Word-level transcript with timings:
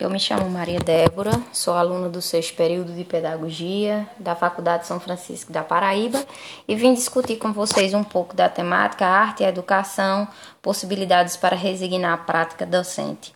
Eu 0.00 0.08
me 0.08 0.18
chamo 0.18 0.48
Maria 0.48 0.80
Débora, 0.80 1.30
sou 1.52 1.74
aluna 1.74 2.08
do 2.08 2.22
sexto 2.22 2.56
período 2.56 2.90
de 2.90 3.04
Pedagogia 3.04 4.08
da 4.18 4.34
Faculdade 4.34 4.86
São 4.86 4.98
Francisco 4.98 5.52
da 5.52 5.62
Paraíba 5.62 6.24
e 6.66 6.74
vim 6.74 6.94
discutir 6.94 7.36
com 7.36 7.52
vocês 7.52 7.92
um 7.92 8.02
pouco 8.02 8.34
da 8.34 8.48
temática 8.48 9.04
Arte 9.04 9.42
e 9.42 9.46
Educação, 9.46 10.26
possibilidades 10.62 11.36
para 11.36 11.54
resignar 11.54 12.14
a 12.14 12.16
prática 12.16 12.64
docente. 12.64 13.34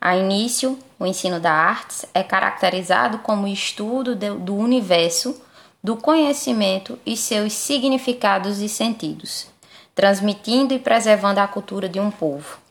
A 0.00 0.16
início, 0.16 0.78
o 0.98 1.04
ensino 1.04 1.38
da 1.38 1.52
artes 1.52 2.06
é 2.14 2.22
caracterizado 2.22 3.18
como 3.18 3.46
estudo 3.46 4.16
do 4.16 4.56
universo, 4.56 5.38
do 5.84 5.94
conhecimento 5.94 6.98
e 7.04 7.18
seus 7.18 7.52
significados 7.52 8.60
e 8.60 8.68
sentidos, 8.68 9.46
transmitindo 9.94 10.72
e 10.72 10.78
preservando 10.78 11.40
a 11.40 11.46
cultura 11.46 11.86
de 11.86 12.00
um 12.00 12.10
povo. 12.10 12.66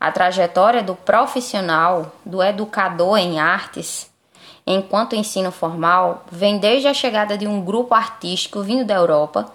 A 0.00 0.10
trajetória 0.10 0.82
do 0.82 0.94
profissional, 0.94 2.10
do 2.24 2.42
educador 2.42 3.18
em 3.18 3.38
artes, 3.38 4.10
enquanto 4.66 5.14
ensino 5.14 5.52
formal, 5.52 6.24
vem 6.32 6.56
desde 6.56 6.88
a 6.88 6.94
chegada 6.94 7.36
de 7.36 7.46
um 7.46 7.60
grupo 7.60 7.94
artístico 7.94 8.62
vindo 8.62 8.82
da 8.82 8.94
Europa, 8.94 9.52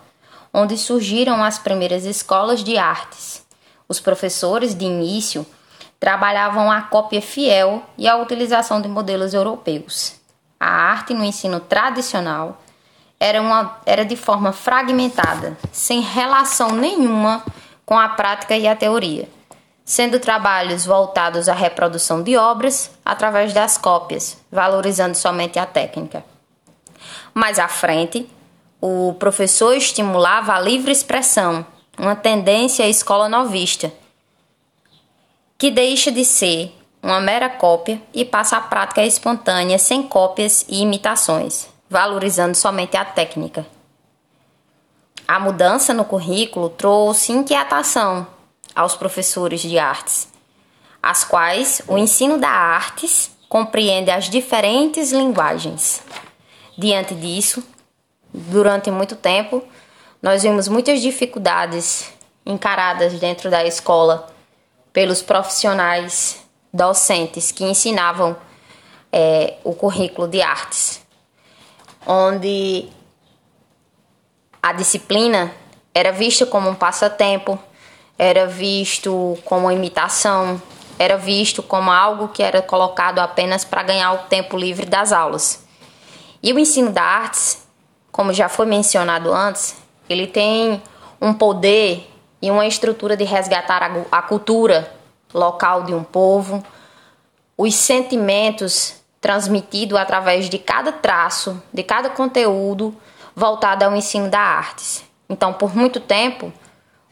onde 0.54 0.78
surgiram 0.78 1.44
as 1.44 1.58
primeiras 1.58 2.06
escolas 2.06 2.64
de 2.64 2.78
artes. 2.78 3.44
Os 3.90 4.00
professores 4.00 4.76
de 4.76 4.86
início 4.86 5.48
trabalhavam 6.00 6.72
a 6.72 6.84
cópia 6.84 7.24
fiel 7.24 7.82
e 7.98 8.08
a 8.08 8.16
utilização 8.16 8.80
de 8.80 8.88
modelos 8.88 9.34
europeus. 9.34 10.14
A 10.60 10.68
arte 10.70 11.12
no 11.16 11.26
ensino 11.26 11.60
tradicional 11.60 12.62
era, 13.20 13.42
uma, 13.42 13.80
era 13.84 14.06
de 14.06 14.16
forma 14.16 14.52
fragmentada, 14.52 15.58
sem 15.72 16.02
relação 16.02 16.70
nenhuma 16.70 17.44
com 17.84 17.98
a 17.98 18.10
prática 18.10 18.56
e 18.56 18.68
a 18.68 18.76
teoria 18.76 19.28
sendo 19.86 20.20
trabalhos 20.20 20.84
voltados 20.84 21.48
à 21.48 21.54
reprodução 21.54 22.24
de 22.24 22.36
obras 22.36 22.90
através 23.06 23.54
das 23.54 23.78
cópias, 23.78 24.36
valorizando 24.52 25.16
somente 25.16 25.60
a 25.60 25.66
técnica. 25.68 26.26
Mais 27.36 27.60
à 27.60 27.68
frente, 27.68 28.28
o 28.82 29.14
professor 29.20 29.76
estimulava 29.76 30.54
a 30.54 30.60
livre 30.60 30.92
expressão, 30.92 31.64
uma 32.00 32.16
tendência 32.16 32.84
à 32.84 32.90
escola 32.90 33.30
novista, 33.30 33.94
que 35.56 35.70
deixa 35.70 36.12
de 36.12 36.26
ser 36.26 36.76
uma 37.02 37.22
mera 37.22 37.48
cópia 37.48 38.02
e 38.12 38.26
passa 38.26 38.58
à 38.58 38.62
prática 38.62 39.06
espontânea, 39.06 39.78
sem 39.78 40.02
cópias 40.02 40.66
e 40.68 40.82
imitações, 40.82 41.68
valorizando 41.88 42.58
somente 42.58 42.98
a 42.98 43.06
técnica. 43.06 43.66
A 45.28 45.40
mudança 45.40 45.94
no 45.94 46.04
currículo 46.04 46.70
trouxe 46.70 47.32
inquietação 47.32 48.35
aos 48.76 48.96
professores 48.96 49.62
de 49.62 49.80
artes, 49.80 50.28
as 51.02 51.24
quais 51.24 51.82
o 51.88 51.98
ensino 51.98 52.38
da 52.38 52.50
artes 52.50 53.32
compreende 53.48 54.12
as 54.12 54.30
diferentes 54.30 55.12
linguagens. 55.12 56.02
Diante 56.78 57.16
disso, 57.16 57.64
durante 58.34 58.92
muito 58.92 59.16
tempo, 59.16 59.64
nós 60.22 60.44
vimos 60.44 60.68
muitas 60.68 61.02
dificuldades 61.02 62.12
encaradas 62.46 63.14
dentro 63.20 63.50
da 63.50 63.64
escola 63.64 64.28
pelos 64.92 65.22
profissionais 65.22 66.44
docentes 66.74 67.52
que 67.52 67.64
ensinavam 67.64 68.36
é, 69.12 69.56
o 69.64 69.74
currículo 69.74 70.28
de 70.28 70.42
artes, 70.42 71.02
onde 72.06 72.90
a 74.62 74.74
disciplina 74.74 75.54
era 75.94 76.12
vista 76.12 76.46
como 76.46 76.70
um 76.70 76.76
passatempo, 76.76 77.58
era 78.18 78.48
visto 78.48 79.38
como 79.46 79.72
imitação, 79.72 80.62
era 80.98 81.18
visto 81.18 81.62
como 81.62 81.92
algo 81.92 82.30
que 82.30 82.42
era 82.42 82.62
colocado 82.62 83.20
apenas 83.20 83.66
para 83.66 83.84
ganhar 83.84 84.14
o 84.14 84.18
tempo 84.30 84.58
livre 84.58 84.86
das 84.86 85.12
aulas. 85.12 85.66
E 86.42 86.54
o 86.54 86.60
ensino 86.60 86.92
da 86.92 87.04
artes, 87.04 87.66
como 88.12 88.32
já 88.32 88.48
foi 88.48 88.66
mencionado 88.66 89.34
antes, 89.34 89.76
ele 90.10 90.28
tem 90.28 90.82
um 91.20 91.34
poder 91.34 92.10
e 92.42 92.52
uma 92.52 92.66
estrutura 92.66 93.18
de 93.18 93.24
resgatar 93.24 93.82
a, 94.12 94.22
cultura 94.22 94.92
local 95.34 95.84
de 95.84 95.94
um 95.94 96.04
povo, 96.04 96.64
os 97.58 97.74
sentimentos 97.76 99.02
transmitidos 99.20 99.98
através 99.98 100.50
de 100.50 100.60
cada 100.60 100.92
traço, 100.92 101.62
de 101.74 101.82
cada 101.82 102.10
conteúdo 102.10 102.96
voltado 103.36 103.84
ao 103.84 103.96
ensino 103.96 104.30
da 104.30 104.40
artes. 104.40 105.04
Então, 105.28 105.52
por 105.52 105.76
muito 105.76 106.00
tempo, 106.00 106.54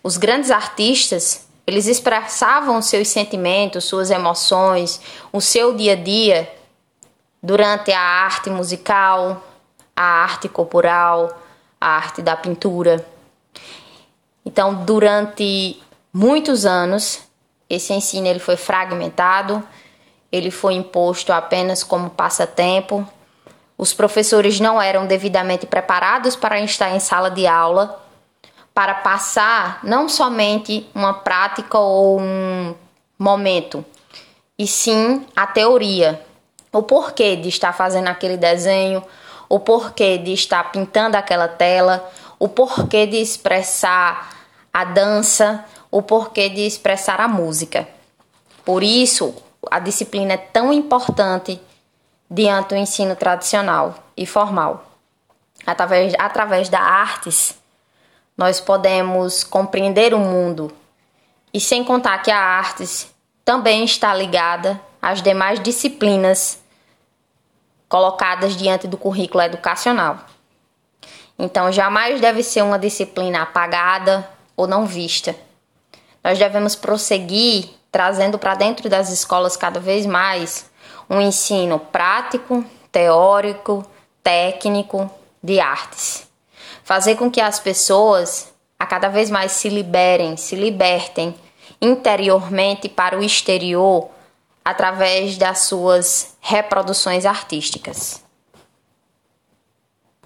os 0.03 0.18
grandes 0.18 0.52
artistas, 0.52 1.47
eles 1.66 1.88
expressavam 1.88 2.81
seus 2.81 3.08
sentimentos, 3.08 3.86
suas 3.86 4.12
emoções, 4.12 5.00
o 5.31 5.40
seu 5.40 5.74
dia 5.74 5.94
a 5.94 5.96
dia 5.96 6.53
durante 7.41 7.91
a 7.94 8.02
arte 8.02 8.50
musical, 8.50 9.41
a 9.96 10.03
arte 10.03 10.50
corporal, 10.50 11.41
a 11.80 11.88
arte 11.88 12.22
da 12.22 12.36
pintura. 12.36 13.06
Então, 14.46 14.84
durante 14.84 15.81
muitos 16.12 16.66
anos, 16.66 17.22
esse 17.70 17.94
ensino 17.94 18.28
ele 18.28 18.40
foi 18.40 18.58
fragmentado, 18.58 19.64
ele 20.30 20.52
foi 20.52 20.74
imposto 20.74 21.31
apenas 21.31 21.81
como 21.81 22.09
passatempo. 22.09 23.08
Os 23.78 23.94
professores 23.94 24.59
não 24.59 24.81
eram 24.81 25.08
devidamente 25.08 25.66
preparados 25.66 26.35
para 26.35 26.59
estar 26.59 26.94
em 26.94 27.00
sala 27.00 27.31
de 27.31 27.47
aula 27.47 28.03
para 28.73 28.95
passar 28.95 29.79
não 29.84 30.09
somente 30.09 30.89
uma 30.95 31.13
prática 31.13 31.78
ou 31.78 32.19
um 32.19 32.75
momento, 33.17 33.85
e 34.57 34.66
sim 34.66 35.25
a 35.35 35.45
teoria. 35.45 36.25
O 36.72 36.81
porquê 36.81 37.35
de 37.35 37.50
estar 37.50 37.72
fazendo 37.72 38.07
aquele 38.07 38.35
desenho, 38.35 39.03
o 39.47 39.59
porquê 39.59 40.17
de 40.17 40.34
estar 40.34 40.72
pintando 40.72 41.16
aquela 41.16 41.47
tela, 41.47 42.09
o 42.39 42.50
porquê 42.50 43.06
de 43.06 43.17
expressar 43.17 44.31
a 44.73 44.84
dança, 44.84 45.63
o 45.91 46.01
porquê 46.01 46.50
de 46.50 46.61
expressar 46.66 47.22
a 47.22 47.28
música. 47.28 47.88
Por 48.66 48.81
isso, 48.81 49.35
a 49.69 49.78
disciplina 49.78 50.34
é 50.34 50.38
tão 50.38 50.73
importante 50.73 51.61
diante 52.29 52.69
do 52.69 52.75
ensino 52.75 53.16
tradicional 53.16 53.94
e 54.17 54.25
formal. 54.25 54.84
Através, 55.66 56.13
através 56.17 56.69
da 56.69 56.79
artes, 56.79 57.55
nós 58.38 58.59
podemos 58.59 59.44
compreender 59.44 60.13
o 60.13 60.19
mundo. 60.19 60.71
E 61.53 61.59
sem 61.59 61.83
contar 61.83 62.19
que 62.19 62.31
a 62.31 62.39
artes 62.39 63.13
também 63.45 63.83
está 63.85 64.13
ligada 64.13 64.79
às 65.01 65.21
demais 65.21 65.59
disciplinas 65.59 66.59
colocadas 67.88 68.55
diante 68.55 68.88
do 68.88 68.97
currículo 68.97 69.43
educacional. 69.43 70.17
Então, 71.38 71.72
jamais 71.72 72.19
deve 72.19 72.41
ser 72.41 72.63
uma 72.63 72.79
disciplina 72.79 73.43
apagada 73.43 74.27
ou 74.55 74.66
não 74.66 74.85
vista. 74.85 75.35
Nós 76.23 76.39
devemos 76.39 76.75
prosseguir 76.75 77.69
trazendo 77.91 78.39
para 78.39 78.55
dentro 78.55 78.89
das 78.89 79.09
escolas 79.09 79.55
cada 79.55 79.79
vez 79.79 80.05
mais 80.05 80.72
um 81.07 81.22
ensino 81.22 81.77
prático, 81.77 82.66
teórico, 82.91 83.85
técnico 84.23 85.11
de 85.43 85.59
artes 85.59 86.32
fazer 86.83 87.16
com 87.16 87.29
que 87.29 87.41
as 87.41 87.59
pessoas 87.59 88.53
a 88.79 88.85
cada 88.85 89.07
vez 89.07 89.29
mais 89.29 89.53
se 89.53 89.69
liberem, 89.69 90.35
se 90.38 90.55
libertem 90.55 91.35
interiormente 91.81 92.88
para 92.88 93.17
o 93.17 93.23
exterior 93.23 94.09
através 94.63 95.38
das 95.38 95.59
suas 95.59 96.35
reproduções 96.39 97.25
artísticas. 97.25 98.22